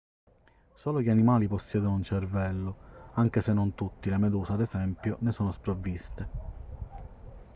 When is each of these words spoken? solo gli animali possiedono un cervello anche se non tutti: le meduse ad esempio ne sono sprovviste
solo 0.73 0.99
gli 0.99 1.11
animali 1.11 1.47
possiedono 1.47 1.93
un 1.93 2.01
cervello 2.01 3.09
anche 3.13 3.39
se 3.39 3.53
non 3.53 3.75
tutti: 3.75 4.09
le 4.09 4.17
meduse 4.17 4.53
ad 4.53 4.61
esempio 4.61 5.17
ne 5.19 5.31
sono 5.31 5.51
sprovviste 5.51 6.29